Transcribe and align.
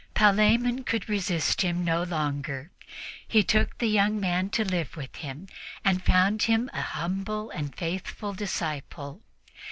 Palemon 0.15 0.83
could 0.83 1.07
resist 1.07 1.61
him 1.61 1.85
no 1.85 2.01
longer. 2.01 2.71
He 3.27 3.43
took 3.43 3.77
the 3.77 3.85
young 3.87 4.19
man 4.19 4.49
to 4.49 4.65
live 4.65 4.97
with 4.97 5.15
him 5.17 5.47
and 5.85 6.03
found 6.03 6.41
him 6.41 6.71
a 6.73 6.81
humble 6.81 7.51
and 7.51 7.75
faithful 7.75 8.33
disciple. 8.33 9.21